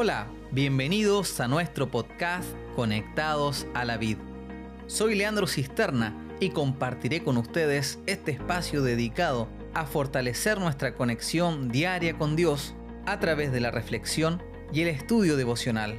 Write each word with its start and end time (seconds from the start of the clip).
Hola, 0.00 0.28
bienvenidos 0.52 1.40
a 1.40 1.48
nuestro 1.48 1.90
podcast 1.90 2.48
Conectados 2.76 3.66
a 3.74 3.84
la 3.84 3.96
Vid. 3.96 4.18
Soy 4.86 5.16
Leandro 5.16 5.48
Cisterna 5.48 6.14
y 6.38 6.50
compartiré 6.50 7.24
con 7.24 7.36
ustedes 7.36 7.98
este 8.06 8.30
espacio 8.30 8.82
dedicado 8.82 9.48
a 9.74 9.86
fortalecer 9.86 10.60
nuestra 10.60 10.94
conexión 10.94 11.68
diaria 11.68 12.16
con 12.16 12.36
Dios 12.36 12.76
a 13.06 13.18
través 13.18 13.50
de 13.50 13.58
la 13.58 13.72
reflexión 13.72 14.40
y 14.72 14.82
el 14.82 14.86
estudio 14.86 15.36
devocional. 15.36 15.98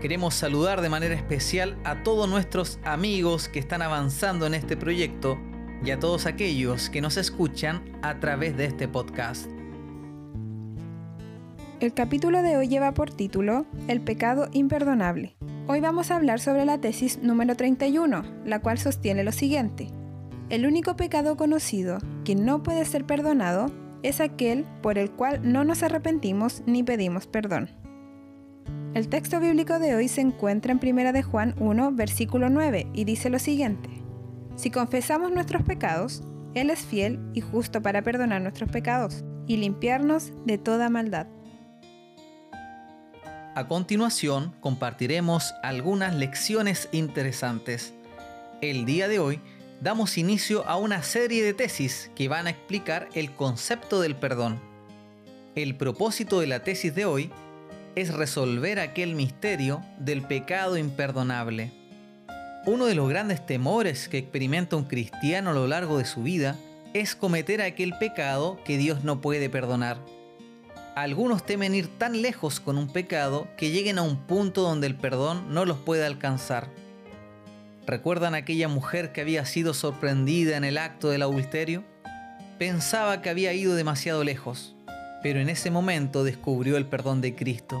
Queremos 0.00 0.34
saludar 0.34 0.80
de 0.80 0.88
manera 0.88 1.16
especial 1.16 1.76
a 1.82 2.04
todos 2.04 2.28
nuestros 2.28 2.78
amigos 2.84 3.48
que 3.48 3.58
están 3.58 3.82
avanzando 3.82 4.46
en 4.46 4.54
este 4.54 4.76
proyecto 4.76 5.40
y 5.84 5.90
a 5.90 5.98
todos 5.98 6.26
aquellos 6.26 6.88
que 6.88 7.00
nos 7.00 7.16
escuchan 7.16 7.98
a 8.02 8.20
través 8.20 8.56
de 8.56 8.66
este 8.66 8.86
podcast. 8.86 9.50
El 11.82 11.92
capítulo 11.94 12.44
de 12.44 12.56
hoy 12.56 12.68
lleva 12.68 12.94
por 12.94 13.10
título 13.10 13.66
El 13.88 14.00
pecado 14.00 14.46
imperdonable. 14.52 15.34
Hoy 15.66 15.80
vamos 15.80 16.12
a 16.12 16.16
hablar 16.16 16.38
sobre 16.38 16.64
la 16.64 16.80
tesis 16.80 17.18
número 17.20 17.56
31, 17.56 18.22
la 18.44 18.60
cual 18.60 18.78
sostiene 18.78 19.24
lo 19.24 19.32
siguiente. 19.32 19.88
El 20.48 20.64
único 20.64 20.94
pecado 20.94 21.36
conocido 21.36 21.98
que 22.24 22.36
no 22.36 22.62
puede 22.62 22.84
ser 22.84 23.04
perdonado 23.04 23.66
es 24.04 24.20
aquel 24.20 24.64
por 24.80 24.96
el 24.96 25.10
cual 25.10 25.40
no 25.42 25.64
nos 25.64 25.82
arrepentimos 25.82 26.62
ni 26.66 26.84
pedimos 26.84 27.26
perdón. 27.26 27.68
El 28.94 29.08
texto 29.08 29.40
bíblico 29.40 29.80
de 29.80 29.96
hoy 29.96 30.06
se 30.06 30.20
encuentra 30.20 30.70
en 30.70 30.78
1 30.80 31.12
de 31.12 31.22
Juan 31.24 31.56
1, 31.58 31.94
versículo 31.94 32.48
9, 32.48 32.90
y 32.94 33.02
dice 33.02 33.28
lo 33.28 33.40
siguiente. 33.40 33.90
Si 34.54 34.70
confesamos 34.70 35.32
nuestros 35.32 35.64
pecados, 35.64 36.22
Él 36.54 36.70
es 36.70 36.78
fiel 36.78 37.18
y 37.34 37.40
justo 37.40 37.82
para 37.82 38.02
perdonar 38.02 38.40
nuestros 38.40 38.70
pecados 38.70 39.24
y 39.48 39.56
limpiarnos 39.56 40.32
de 40.46 40.58
toda 40.58 40.88
maldad. 40.88 41.26
A 43.54 43.68
continuación 43.68 44.54
compartiremos 44.60 45.54
algunas 45.62 46.14
lecciones 46.14 46.88
interesantes. 46.90 47.92
El 48.62 48.86
día 48.86 49.08
de 49.08 49.18
hoy 49.18 49.40
damos 49.82 50.16
inicio 50.16 50.66
a 50.66 50.76
una 50.76 51.02
serie 51.02 51.44
de 51.44 51.52
tesis 51.52 52.10
que 52.14 52.28
van 52.28 52.46
a 52.46 52.50
explicar 52.50 53.10
el 53.12 53.30
concepto 53.32 54.00
del 54.00 54.16
perdón. 54.16 54.58
El 55.54 55.76
propósito 55.76 56.40
de 56.40 56.46
la 56.46 56.64
tesis 56.64 56.94
de 56.94 57.04
hoy 57.04 57.30
es 57.94 58.14
resolver 58.14 58.80
aquel 58.80 59.14
misterio 59.14 59.84
del 59.98 60.22
pecado 60.22 60.78
imperdonable. 60.78 61.72
Uno 62.64 62.86
de 62.86 62.94
los 62.94 63.06
grandes 63.10 63.44
temores 63.44 64.08
que 64.08 64.16
experimenta 64.16 64.76
un 64.76 64.84
cristiano 64.84 65.50
a 65.50 65.54
lo 65.54 65.66
largo 65.66 65.98
de 65.98 66.06
su 66.06 66.22
vida 66.22 66.56
es 66.94 67.14
cometer 67.14 67.60
aquel 67.60 67.92
pecado 67.98 68.58
que 68.64 68.78
Dios 68.78 69.04
no 69.04 69.20
puede 69.20 69.50
perdonar. 69.50 69.98
Algunos 70.94 71.46
temen 71.46 71.74
ir 71.74 71.86
tan 71.98 72.20
lejos 72.20 72.60
con 72.60 72.76
un 72.76 72.92
pecado 72.92 73.48
que 73.56 73.70
lleguen 73.70 73.98
a 73.98 74.02
un 74.02 74.18
punto 74.18 74.60
donde 74.60 74.86
el 74.86 74.94
perdón 74.94 75.54
no 75.54 75.64
los 75.64 75.78
puede 75.78 76.04
alcanzar. 76.04 76.68
¿Recuerdan 77.86 78.34
aquella 78.34 78.68
mujer 78.68 79.10
que 79.10 79.22
había 79.22 79.46
sido 79.46 79.72
sorprendida 79.72 80.54
en 80.58 80.64
el 80.64 80.76
acto 80.76 81.08
del 81.08 81.22
adulterio? 81.22 81.82
Pensaba 82.58 83.22
que 83.22 83.30
había 83.30 83.54
ido 83.54 83.74
demasiado 83.74 84.22
lejos, 84.22 84.76
pero 85.22 85.40
en 85.40 85.48
ese 85.48 85.70
momento 85.70 86.24
descubrió 86.24 86.76
el 86.76 86.84
perdón 86.84 87.22
de 87.22 87.34
Cristo. 87.34 87.80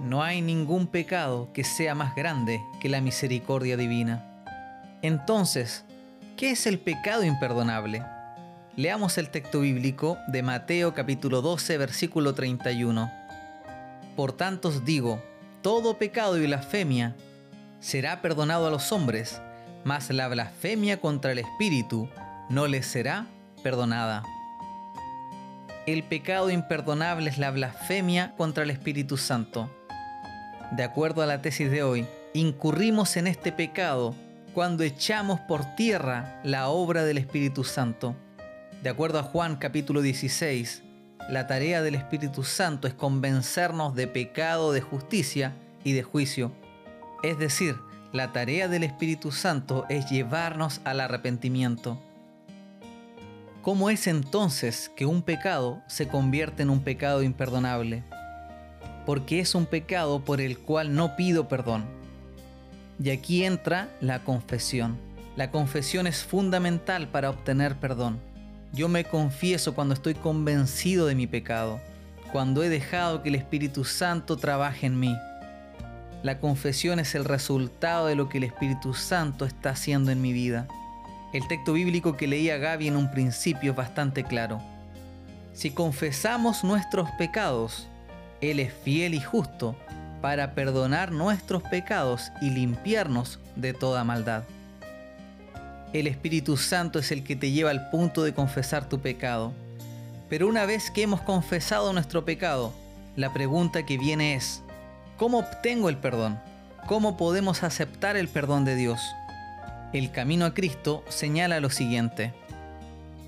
No 0.00 0.22
hay 0.22 0.42
ningún 0.42 0.86
pecado 0.86 1.52
que 1.52 1.64
sea 1.64 1.96
más 1.96 2.14
grande 2.14 2.62
que 2.80 2.88
la 2.88 3.00
misericordia 3.00 3.76
divina. 3.76 4.44
Entonces, 5.02 5.84
¿qué 6.36 6.50
es 6.50 6.68
el 6.68 6.78
pecado 6.78 7.24
imperdonable? 7.24 8.04
Leamos 8.76 9.16
el 9.16 9.30
texto 9.30 9.60
bíblico 9.60 10.18
de 10.26 10.42
Mateo 10.42 10.92
capítulo 10.92 11.40
12 11.40 11.78
versículo 11.78 12.34
31. 12.34 13.10
Por 14.14 14.32
tanto 14.32 14.68
os 14.68 14.84
digo, 14.84 15.22
todo 15.62 15.96
pecado 15.96 16.36
y 16.36 16.44
blasfemia 16.44 17.16
será 17.80 18.20
perdonado 18.20 18.66
a 18.66 18.70
los 18.70 18.92
hombres, 18.92 19.40
mas 19.84 20.10
la 20.10 20.28
blasfemia 20.28 21.00
contra 21.00 21.32
el 21.32 21.38
Espíritu 21.38 22.10
no 22.50 22.66
les 22.66 22.84
será 22.84 23.24
perdonada. 23.62 24.22
El 25.86 26.02
pecado 26.02 26.50
imperdonable 26.50 27.30
es 27.30 27.38
la 27.38 27.52
blasfemia 27.52 28.34
contra 28.36 28.64
el 28.64 28.68
Espíritu 28.68 29.16
Santo. 29.16 29.70
De 30.72 30.82
acuerdo 30.82 31.22
a 31.22 31.26
la 31.26 31.40
tesis 31.40 31.70
de 31.70 31.82
hoy, 31.82 32.06
incurrimos 32.34 33.16
en 33.16 33.26
este 33.26 33.52
pecado 33.52 34.14
cuando 34.52 34.84
echamos 34.84 35.40
por 35.40 35.64
tierra 35.76 36.42
la 36.44 36.68
obra 36.68 37.04
del 37.04 37.16
Espíritu 37.16 37.64
Santo. 37.64 38.14
De 38.86 38.90
acuerdo 38.90 39.18
a 39.18 39.24
Juan 39.24 39.56
capítulo 39.56 40.00
16, 40.00 40.84
la 41.28 41.48
tarea 41.48 41.82
del 41.82 41.96
Espíritu 41.96 42.44
Santo 42.44 42.86
es 42.86 42.94
convencernos 42.94 43.96
de 43.96 44.06
pecado, 44.06 44.70
de 44.70 44.80
justicia 44.80 45.56
y 45.82 45.92
de 45.92 46.04
juicio. 46.04 46.52
Es 47.24 47.36
decir, 47.36 47.74
la 48.12 48.32
tarea 48.32 48.68
del 48.68 48.84
Espíritu 48.84 49.32
Santo 49.32 49.86
es 49.88 50.08
llevarnos 50.08 50.80
al 50.84 51.00
arrepentimiento. 51.00 52.00
¿Cómo 53.60 53.90
es 53.90 54.06
entonces 54.06 54.88
que 54.94 55.04
un 55.04 55.22
pecado 55.22 55.82
se 55.88 56.06
convierte 56.06 56.62
en 56.62 56.70
un 56.70 56.84
pecado 56.84 57.24
imperdonable? 57.24 58.04
Porque 59.04 59.40
es 59.40 59.56
un 59.56 59.66
pecado 59.66 60.24
por 60.24 60.40
el 60.40 60.60
cual 60.60 60.94
no 60.94 61.16
pido 61.16 61.48
perdón. 61.48 61.86
Y 63.02 63.10
aquí 63.10 63.44
entra 63.44 63.88
la 64.00 64.22
confesión. 64.22 64.96
La 65.34 65.50
confesión 65.50 66.06
es 66.06 66.22
fundamental 66.22 67.08
para 67.08 67.30
obtener 67.30 67.74
perdón. 67.74 68.20
Yo 68.72 68.88
me 68.88 69.04
confieso 69.04 69.74
cuando 69.74 69.94
estoy 69.94 70.14
convencido 70.14 71.06
de 71.06 71.14
mi 71.14 71.26
pecado, 71.26 71.80
cuando 72.32 72.62
he 72.62 72.68
dejado 72.68 73.22
que 73.22 73.30
el 73.30 73.34
Espíritu 73.34 73.84
Santo 73.84 74.36
trabaje 74.36 74.86
en 74.86 74.98
mí. 74.98 75.16
La 76.22 76.38
confesión 76.38 76.98
es 76.98 77.14
el 77.14 77.24
resultado 77.24 78.06
de 78.06 78.16
lo 78.16 78.28
que 78.28 78.38
el 78.38 78.44
Espíritu 78.44 78.94
Santo 78.94 79.44
está 79.44 79.70
haciendo 79.70 80.10
en 80.10 80.20
mi 80.20 80.32
vida. 80.32 80.66
El 81.32 81.46
texto 81.48 81.72
bíblico 81.72 82.16
que 82.16 82.26
leía 82.26 82.58
Gaby 82.58 82.88
en 82.88 82.96
un 82.96 83.10
principio 83.10 83.70
es 83.72 83.76
bastante 83.76 84.24
claro. 84.24 84.60
Si 85.54 85.70
confesamos 85.70 86.64
nuestros 86.64 87.10
pecados, 87.12 87.86
Él 88.40 88.60
es 88.60 88.72
fiel 88.72 89.14
y 89.14 89.20
justo 89.20 89.76
para 90.20 90.54
perdonar 90.54 91.12
nuestros 91.12 91.62
pecados 91.62 92.32
y 92.40 92.50
limpiarnos 92.50 93.38
de 93.54 93.72
toda 93.72 94.04
maldad. 94.04 94.44
El 95.92 96.06
Espíritu 96.06 96.56
Santo 96.56 96.98
es 96.98 97.12
el 97.12 97.22
que 97.22 97.36
te 97.36 97.52
lleva 97.52 97.70
al 97.70 97.90
punto 97.90 98.24
de 98.24 98.34
confesar 98.34 98.88
tu 98.88 99.00
pecado. 99.00 99.52
Pero 100.28 100.48
una 100.48 100.66
vez 100.66 100.90
que 100.90 101.02
hemos 101.02 101.20
confesado 101.20 101.92
nuestro 101.92 102.24
pecado, 102.24 102.72
la 103.14 103.32
pregunta 103.32 103.86
que 103.86 103.96
viene 103.96 104.34
es, 104.34 104.62
¿cómo 105.16 105.38
obtengo 105.38 105.88
el 105.88 105.96
perdón? 105.96 106.38
¿Cómo 106.86 107.16
podemos 107.16 107.62
aceptar 107.62 108.16
el 108.16 108.28
perdón 108.28 108.64
de 108.64 108.74
Dios? 108.74 109.00
El 109.92 110.10
camino 110.10 110.44
a 110.44 110.54
Cristo 110.54 111.04
señala 111.08 111.60
lo 111.60 111.70
siguiente. 111.70 112.32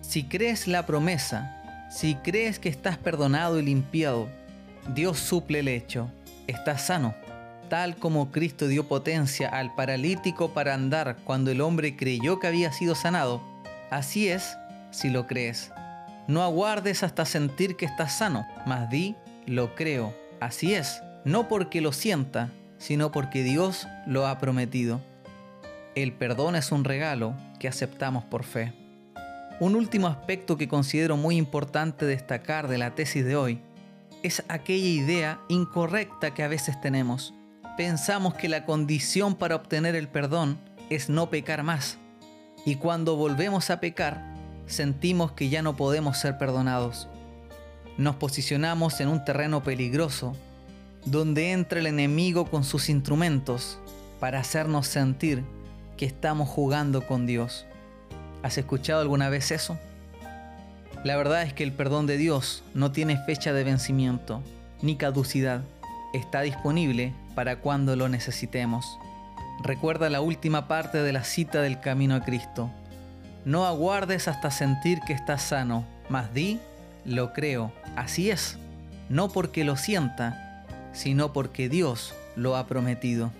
Si 0.00 0.24
crees 0.24 0.66
la 0.66 0.86
promesa, 0.86 1.62
si 1.90 2.14
crees 2.16 2.58
que 2.58 2.68
estás 2.68 2.96
perdonado 2.96 3.58
y 3.60 3.62
limpiado, 3.62 4.28
Dios 4.94 5.18
suple 5.18 5.60
el 5.60 5.68
hecho, 5.68 6.10
estás 6.46 6.86
sano 6.86 7.14
tal 7.68 7.96
como 7.96 8.30
Cristo 8.30 8.68
dio 8.68 8.88
potencia 8.88 9.48
al 9.48 9.74
paralítico 9.74 10.52
para 10.52 10.74
andar 10.74 11.16
cuando 11.24 11.50
el 11.50 11.60
hombre 11.60 11.96
creyó 11.96 12.38
que 12.38 12.46
había 12.46 12.72
sido 12.72 12.94
sanado, 12.94 13.42
así 13.90 14.28
es 14.28 14.56
si 14.90 15.10
lo 15.10 15.26
crees. 15.26 15.70
No 16.28 16.42
aguardes 16.42 17.02
hasta 17.02 17.24
sentir 17.24 17.76
que 17.76 17.86
estás 17.86 18.18
sano, 18.18 18.46
mas 18.66 18.90
di, 18.90 19.14
lo 19.46 19.74
creo, 19.74 20.14
así 20.40 20.74
es, 20.74 21.02
no 21.24 21.48
porque 21.48 21.80
lo 21.80 21.92
sienta, 21.92 22.50
sino 22.78 23.12
porque 23.12 23.42
Dios 23.42 23.86
lo 24.06 24.26
ha 24.26 24.38
prometido. 24.38 25.00
El 25.94 26.12
perdón 26.12 26.56
es 26.56 26.72
un 26.72 26.84
regalo 26.84 27.34
que 27.58 27.68
aceptamos 27.68 28.24
por 28.24 28.44
fe. 28.44 28.72
Un 29.60 29.74
último 29.74 30.08
aspecto 30.08 30.56
que 30.56 30.68
considero 30.68 31.16
muy 31.16 31.36
importante 31.36 32.04
destacar 32.04 32.68
de 32.68 32.78
la 32.78 32.94
tesis 32.94 33.24
de 33.24 33.36
hoy 33.36 33.60
es 34.22 34.42
aquella 34.48 34.88
idea 34.88 35.40
incorrecta 35.48 36.34
que 36.34 36.42
a 36.42 36.48
veces 36.48 36.78
tenemos 36.80 37.32
pensamos 37.76 38.34
que 38.34 38.48
la 38.48 38.64
condición 38.64 39.34
para 39.34 39.56
obtener 39.56 39.94
el 39.94 40.08
perdón 40.08 40.58
es 40.88 41.08
no 41.08 41.28
pecar 41.30 41.62
más. 41.62 41.98
Y 42.64 42.76
cuando 42.76 43.16
volvemos 43.16 43.70
a 43.70 43.80
pecar, 43.80 44.34
sentimos 44.66 45.32
que 45.32 45.48
ya 45.48 45.62
no 45.62 45.76
podemos 45.76 46.18
ser 46.18 46.38
perdonados. 46.38 47.08
Nos 47.98 48.16
posicionamos 48.16 49.00
en 49.00 49.08
un 49.08 49.24
terreno 49.24 49.62
peligroso, 49.62 50.34
donde 51.04 51.52
entra 51.52 51.78
el 51.78 51.86
enemigo 51.86 52.46
con 52.46 52.64
sus 52.64 52.88
instrumentos 52.88 53.78
para 54.18 54.40
hacernos 54.40 54.86
sentir 54.86 55.44
que 55.96 56.06
estamos 56.06 56.48
jugando 56.48 57.06
con 57.06 57.26
Dios. 57.26 57.66
¿Has 58.42 58.58
escuchado 58.58 59.00
alguna 59.00 59.28
vez 59.28 59.50
eso? 59.50 59.78
La 61.04 61.16
verdad 61.16 61.42
es 61.42 61.52
que 61.52 61.62
el 61.62 61.72
perdón 61.72 62.06
de 62.06 62.16
Dios 62.16 62.64
no 62.74 62.90
tiene 62.90 63.16
fecha 63.16 63.52
de 63.52 63.64
vencimiento 63.64 64.42
ni 64.82 64.96
caducidad. 64.96 65.62
Está 66.12 66.40
disponible 66.40 67.12
para 67.36 67.60
cuando 67.60 67.94
lo 67.94 68.08
necesitemos. 68.08 68.98
Recuerda 69.62 70.10
la 70.10 70.20
última 70.20 70.66
parte 70.66 71.02
de 71.02 71.12
la 71.12 71.22
cita 71.22 71.62
del 71.62 71.78
camino 71.78 72.16
a 72.16 72.24
Cristo. 72.24 72.70
No 73.44 73.64
aguardes 73.64 74.26
hasta 74.26 74.50
sentir 74.50 74.98
que 75.06 75.12
estás 75.12 75.42
sano, 75.42 75.86
mas 76.08 76.34
di, 76.34 76.58
lo 77.04 77.32
creo, 77.32 77.72
así 77.94 78.30
es, 78.30 78.58
no 79.08 79.28
porque 79.28 79.64
lo 79.64 79.76
sienta, 79.76 80.64
sino 80.92 81.32
porque 81.32 81.68
Dios 81.68 82.12
lo 82.34 82.56
ha 82.56 82.66
prometido. 82.66 83.30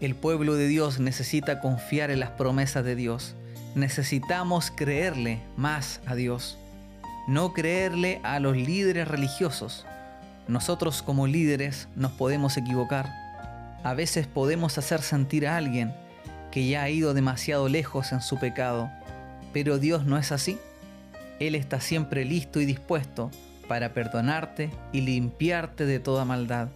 El 0.00 0.14
pueblo 0.14 0.54
de 0.54 0.68
Dios 0.68 1.00
necesita 1.00 1.60
confiar 1.60 2.10
en 2.10 2.20
las 2.20 2.30
promesas 2.30 2.84
de 2.84 2.94
Dios. 2.94 3.34
Necesitamos 3.74 4.70
creerle 4.70 5.40
más 5.56 6.00
a 6.06 6.14
Dios, 6.14 6.58
no 7.26 7.52
creerle 7.52 8.20
a 8.22 8.38
los 8.40 8.56
líderes 8.56 9.08
religiosos. 9.08 9.86
Nosotros 10.48 11.02
como 11.02 11.26
líderes 11.26 11.88
nos 11.96 12.12
podemos 12.12 12.56
equivocar. 12.56 13.12
A 13.82 13.94
veces 13.94 14.28
podemos 14.28 14.78
hacer 14.78 15.02
sentir 15.02 15.46
a 15.46 15.56
alguien 15.56 15.92
que 16.52 16.68
ya 16.68 16.84
ha 16.84 16.88
ido 16.88 17.14
demasiado 17.14 17.68
lejos 17.68 18.12
en 18.12 18.20
su 18.20 18.38
pecado, 18.38 18.88
pero 19.52 19.78
Dios 19.78 20.06
no 20.06 20.16
es 20.16 20.30
así. 20.30 20.58
Él 21.40 21.56
está 21.56 21.80
siempre 21.80 22.24
listo 22.24 22.60
y 22.60 22.64
dispuesto 22.64 23.30
para 23.66 23.92
perdonarte 23.92 24.70
y 24.92 25.00
limpiarte 25.00 25.84
de 25.84 25.98
toda 25.98 26.24
maldad, 26.24 26.68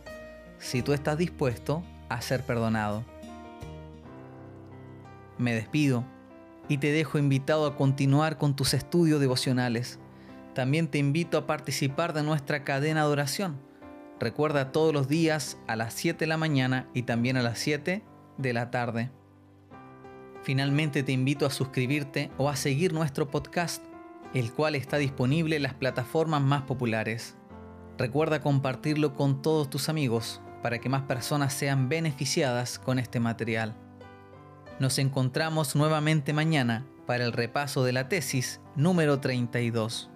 si 0.58 0.82
tú 0.82 0.93
estás 0.93 1.17
dispuesto 1.17 1.84
a 2.08 2.20
ser 2.20 2.43
perdonado. 2.43 3.05
Me 5.38 5.55
despido 5.55 6.05
y 6.69 6.78
te 6.78 6.90
dejo 6.90 7.19
invitado 7.19 7.67
a 7.67 7.76
continuar 7.76 8.37
con 8.37 8.56
tus 8.56 8.75
estudios 8.75 9.20
devocionales. 9.20 10.00
También 10.55 10.88
te 10.88 10.99
invito 10.99 11.38
a 11.38 11.47
participar 11.47 12.12
de 12.12 12.23
nuestra 12.23 12.64
cadena 12.64 13.05
de 13.05 13.12
oración. 13.12 13.61
Recuerda 14.19 14.73
todos 14.73 14.93
los 14.93 15.08
días 15.08 15.58
a 15.67 15.76
las 15.76 15.94
7 15.94 16.19
de 16.20 16.26
la 16.26 16.37
mañana 16.37 16.88
y 16.94 17.02
también 17.02 17.37
a 17.37 17.43
las 17.43 17.58
7 17.58 18.02
de 18.38 18.52
la 18.52 18.70
tarde. 18.70 19.11
Finalmente 20.43 21.02
te 21.02 21.12
invito 21.12 21.47
a 21.47 21.50
suscribirte 21.50 22.31
o 22.38 22.49
a 22.49 22.56
seguir 22.56 22.93
nuestro 22.93 23.31
podcast 23.31 23.82
el 24.35 24.52
cual 24.52 24.75
está 24.75 24.99
disponible 24.99 25.56
en 25.56 25.62
las 25.62 25.75
plataformas 25.75 26.41
más 26.41 26.62
populares. 26.62 27.37
Recuerda 27.99 28.41
compartirlo 28.41 29.14
con 29.14 29.43
todos 29.43 29.69
tus 29.69 29.88
amigos 29.88 30.41
para 30.62 30.79
que 30.79 30.88
más 30.88 31.03
personas 31.03 31.53
sean 31.53 31.88
beneficiadas 31.88 32.79
con 32.79 32.99
este 32.99 33.20
material. 33.20 33.75
Nos 34.79 34.99
encontramos 34.99 35.76
nuevamente 35.76 36.32
mañana 36.32 36.87
para 37.06 37.25
el 37.25 37.32
repaso 37.32 37.85
de 37.85 37.93
la 37.93 38.08
tesis 38.08 38.61
número 38.76 39.20
32. 39.20 40.11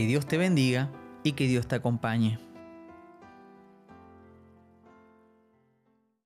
Que 0.00 0.06
Dios 0.06 0.24
te 0.24 0.38
bendiga 0.38 0.90
y 1.22 1.32
que 1.32 1.46
Dios 1.46 1.66
te 1.66 1.74
acompañe. 1.74 2.38